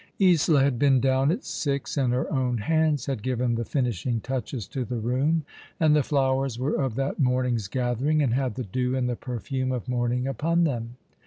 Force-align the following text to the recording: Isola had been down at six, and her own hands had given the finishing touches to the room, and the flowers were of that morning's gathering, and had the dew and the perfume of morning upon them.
Isola 0.19 0.63
had 0.63 0.79
been 0.79 0.99
down 0.99 1.29
at 1.31 1.45
six, 1.45 1.95
and 1.95 2.11
her 2.11 2.27
own 2.33 2.57
hands 2.57 3.05
had 3.05 3.21
given 3.21 3.53
the 3.53 3.63
finishing 3.63 4.19
touches 4.19 4.67
to 4.69 4.83
the 4.83 4.97
room, 4.97 5.43
and 5.79 5.95
the 5.95 6.01
flowers 6.01 6.57
were 6.57 6.73
of 6.81 6.95
that 6.95 7.19
morning's 7.19 7.67
gathering, 7.67 8.23
and 8.23 8.33
had 8.33 8.55
the 8.55 8.63
dew 8.63 8.95
and 8.95 9.07
the 9.07 9.15
perfume 9.15 9.71
of 9.71 9.87
morning 9.87 10.25
upon 10.25 10.63
them. 10.63 10.97